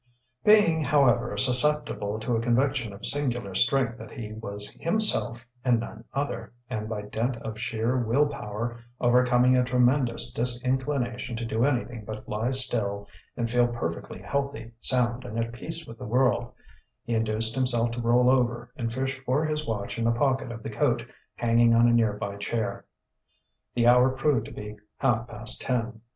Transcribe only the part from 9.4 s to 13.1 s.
a tremendous disinclination to do anything but lie still